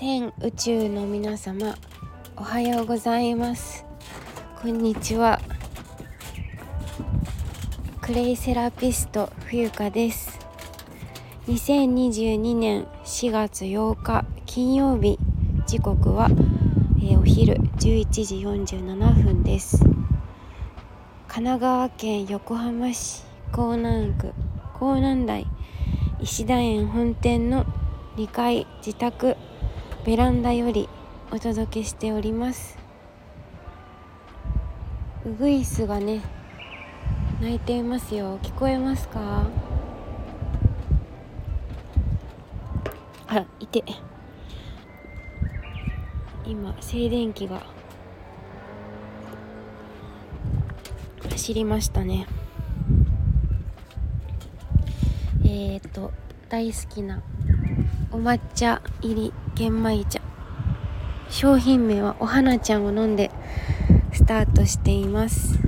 [0.00, 1.74] 全宇宙の皆様
[2.36, 3.84] おはようございます。
[4.62, 5.40] こんにちは。
[8.00, 10.38] クレイセラピスト冬香です。
[11.48, 15.18] 2022年4月8日金曜日。
[15.66, 16.28] 時刻は、
[17.00, 19.80] えー、お昼11時47分です。
[19.80, 19.98] 神
[21.26, 24.32] 奈川県横浜市港南区
[24.74, 25.46] 港南台
[26.20, 27.66] 石田園本店の
[28.16, 29.36] 2階自宅。
[30.08, 30.88] ベランダより
[31.30, 32.78] お届けしております。
[35.26, 36.22] ウグイスがね
[37.42, 38.38] 鳴いていますよ。
[38.38, 39.50] 聞こえますか？
[43.26, 43.84] あらいて。
[46.46, 47.66] 今静電気が。
[51.30, 52.26] 走りましたね。
[55.44, 56.14] えっ、ー、と
[56.48, 57.22] 大好きな
[58.10, 59.34] お抹茶入り。
[59.58, 60.20] 玄米茶。
[61.28, 63.32] 商品名はお花ちゃんを飲んで
[64.12, 65.58] スタートしています。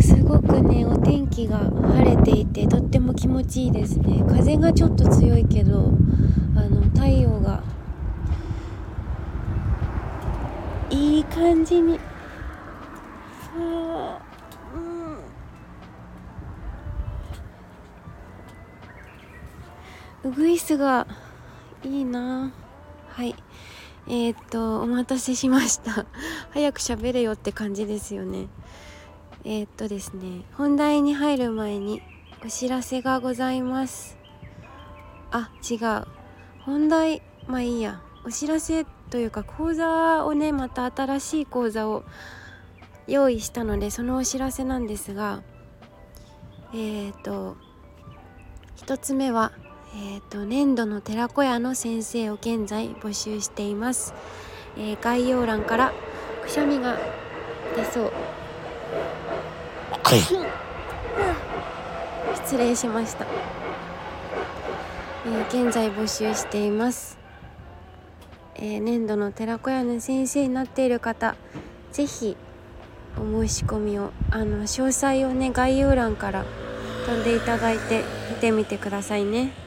[0.00, 4.24] すごくねお天気が晴れていてとっても気持ちいいですね。
[4.28, 5.90] 風がちょっと強いけど
[6.54, 7.60] あの太陽が
[10.90, 11.98] いい感じに
[20.26, 21.06] ウグイスが
[21.84, 22.52] いいな。
[23.10, 23.36] はい。
[24.08, 26.04] えー、っとお待たせしました。
[26.50, 28.48] 早く喋れよって感じですよね。
[29.44, 30.42] えー、っとですね。
[30.54, 32.02] 本題に入る前に
[32.44, 34.18] お知らせがございます。
[35.30, 36.06] あ違う。
[36.64, 38.00] 本題まあいいや。
[38.24, 42.02] お知らせというか講座をねまた新しい講座を
[43.06, 45.44] 用意したのでそのお知らせなんですが
[46.74, 47.56] えっ、と
[48.78, 49.52] 1つ目は
[49.98, 54.12] えーと、粘土の寺子屋の先生を現在募集しています、
[54.76, 55.94] えー、概要欄から
[56.42, 56.98] くしゃみが
[57.74, 58.12] 出そう。
[62.34, 63.26] 失礼しました、
[65.26, 67.18] えー、現在募集しています、
[68.54, 71.34] えー、粘土の寺子屋の先生になっている方
[71.90, 72.36] 是非
[73.18, 76.44] お申し込みをあの詳細をね概要欄から
[77.06, 79.65] 飛んでいただいて見てみてくださいね。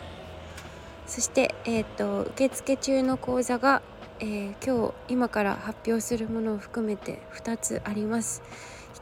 [1.10, 3.82] そして、えーと、受付中の講座が、
[4.20, 8.44] えー、今日今から発表するものを含めて2つあります。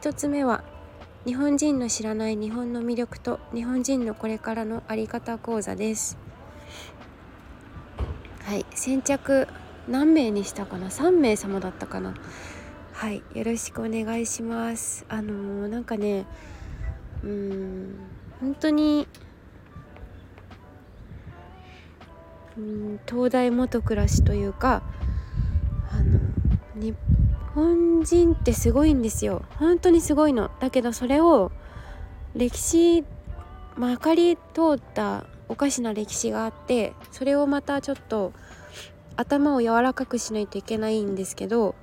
[0.00, 0.64] 1つ目は
[1.26, 6.16] 日本人の知らない日本の魅力と日本人のこれからのあり方講座です。
[8.44, 9.46] はい先着
[9.86, 12.14] 何名にしたかな？3名様だったかな？
[12.94, 15.04] はいよろしくお願いします。
[15.10, 16.24] あのー、なんかね
[17.22, 17.94] うん
[18.40, 19.06] 本当に
[22.58, 24.82] うん東大元暮らしというか
[25.90, 26.18] あの
[26.74, 26.94] 日
[27.54, 31.52] 本人ってすごいんですよ本当にすごいのだけどそれを
[32.34, 33.04] 歴史
[33.76, 34.42] まかり通
[34.76, 38.32] ったおかしな歴史があってそれをまたちょっと
[39.16, 41.74] 頭を柔らかくしないといけないんですけど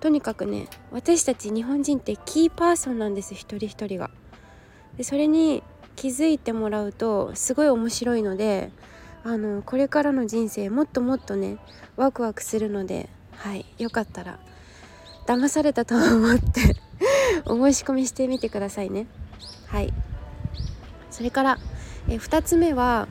[0.00, 4.10] とにかくね私たち日本人ってキーパーソンなんです一人一人が。
[4.96, 5.62] でそれに
[5.96, 8.72] 気づいてもらうとすごい面白いので
[9.24, 11.58] あのこれからの人生もっともっとね
[11.96, 14.38] ワクワクするのではいよかったら
[15.26, 16.76] 騙されたと思って
[17.44, 19.06] お申し込みしてみてくださいね。
[19.66, 19.92] はい。
[21.10, 21.58] それから
[22.08, 23.08] え2つ目は、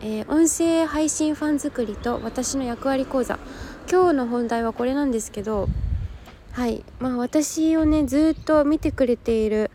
[0.00, 3.38] えー、音声配信ファン作りと私の役割講座。
[3.90, 5.66] 今日の本題はこれなんですけど
[6.52, 9.70] はいまあ私をねずっと見てくれている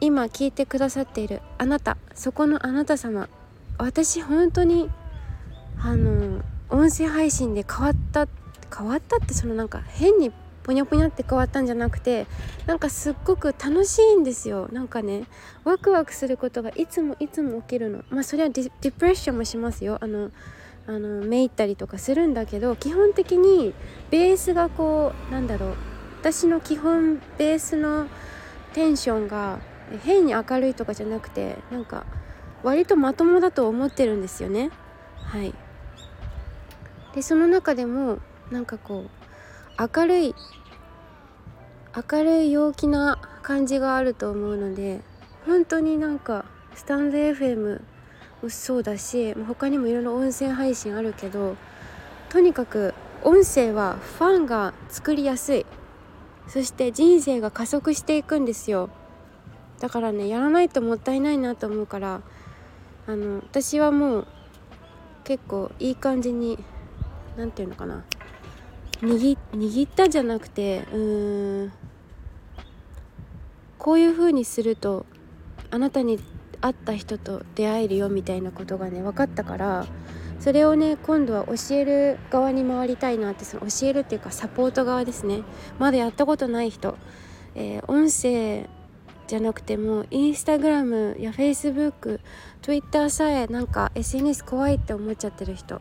[0.00, 3.30] 今聞いてくださっているあなたそこのあなた様
[3.78, 4.90] 私本当に
[5.78, 8.28] あの音声配信で変わった
[8.74, 12.26] 変わったってそのなんか変にぽにゃぽにゃって変わったんじゃなくて
[12.66, 14.68] なんかすっごく楽しいんですよ。
[14.72, 15.24] なんかね
[15.64, 18.04] ワクワクすることがいつもいつも起きるの。
[18.10, 19.98] まあそれはディプレッションもしますよ。
[20.00, 20.30] あの
[20.86, 23.74] あのめいったりとかするんだけど基本的に
[24.10, 25.74] ベースがこうなんだろう。
[26.20, 28.06] 私の基本ベースの
[28.74, 29.58] テンションが
[30.04, 32.06] 変に明るいとかじゃなくてなんか
[32.62, 34.70] 割とまともだと思ってるんですよね。
[35.16, 35.54] はい。
[37.14, 38.18] でその中でも
[38.50, 39.06] なんかこ
[39.78, 40.34] う明るい
[42.10, 45.00] 明るい陽気な感じがあると思うので
[45.44, 47.82] 本当になんかスタンド FM
[48.42, 51.56] もそうだし他にもいろいろ音声配信あるけど
[52.30, 55.66] とにかく音声はファンが作りやすい。
[56.48, 58.90] そして人生が加速していくんですよ。
[59.80, 62.20] だからねやらないともったいないなと思うから
[63.06, 64.26] あの私はもう
[65.24, 66.58] 結構いい感じに
[67.36, 68.04] 何て言うのかな。
[69.00, 71.72] 握握ったじゃなくてうーん
[73.76, 75.06] こういう風にすると
[75.72, 76.20] あなたに
[76.60, 79.86] 会った人と出会えるよみたいなことがね分かったから
[80.38, 85.42] それをね今度は教える側に回りたいなってその教えるっていうかサポート側ですね。
[85.80, 86.96] まだやったことない人、
[87.56, 88.68] えー、音声
[89.32, 92.20] じゃなくてもインスタグラムやフェイスブック
[92.60, 95.80] Twitter さえなんか SNS 怖いって思っちゃってる人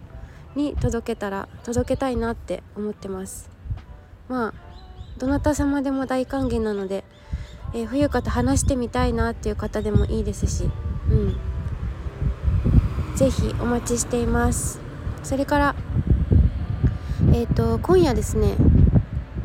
[0.56, 3.50] に届けたら届けたいなって思ってます。
[4.30, 7.04] まあどなた様でも大歓迎なので
[7.74, 10.70] えー、冬香と話してみたいなっていう方でもいいですし
[11.10, 11.38] うん。
[13.18, 14.80] 是非お待ちしています。
[15.24, 15.76] それから
[17.34, 18.56] えっ、ー、と今夜ですね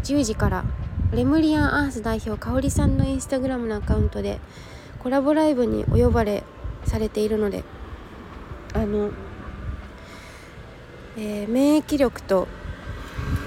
[0.04, 0.64] 10時から
[1.12, 4.38] レムリアンアース代表香里さんのインスタグラムのアカウントで
[4.98, 6.42] コラボライブにお呼ばれ
[6.84, 7.64] されているので
[8.74, 9.10] あの、
[11.16, 12.48] えー、免疫力と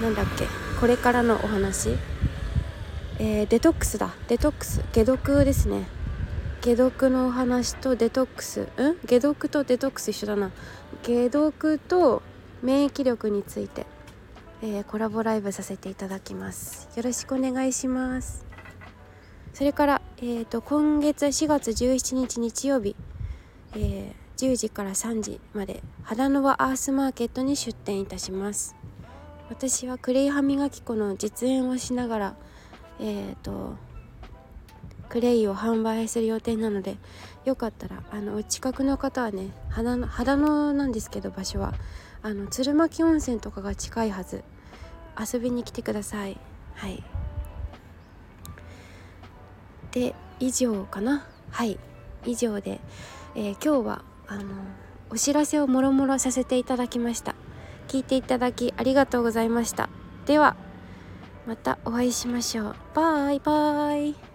[0.02, 0.46] なんだっけ
[0.80, 1.90] これからのお話。
[3.18, 4.14] えー、デトックスだ。
[4.28, 4.80] デトックス。
[4.94, 5.86] 解毒ですね。
[6.62, 8.66] 解毒のお話とデトックス。
[8.78, 8.96] うん？
[9.06, 10.50] 解毒とデトックス一緒だな。
[11.04, 12.22] 解毒と
[12.62, 13.84] 免疫力について、
[14.62, 16.88] えー、コラボライブさせていただきます。
[16.96, 18.44] よろしくお願いします。
[19.52, 22.96] それから、えーと、今月4月17日日曜日、
[23.74, 28.74] えー、10時から3時まで肌の輪アースマーケットに出店いたします。
[29.48, 32.36] 私はクレイ歯磨き粉の実演をしながら
[33.02, 33.76] えーと、
[35.08, 36.98] クレイを販売する予定なので
[37.46, 41.72] よかったらあのお近くの方はね肌の肌のなんですけど場所は
[42.22, 44.44] あの鶴巻温泉とかが近いはず。
[45.18, 46.38] 遊びに来てください。
[46.74, 47.02] はい。
[49.90, 51.26] で以上かな？
[51.50, 51.78] はい。
[52.24, 52.80] 以上で、
[53.34, 54.44] えー、今日はあの
[55.10, 57.34] お知らせをもろもろさせていただきました。
[57.88, 59.90] 聞いていただきありがとうございました。
[60.26, 60.56] では
[61.46, 62.76] またお会いしましょう。
[62.94, 64.29] バイバイ。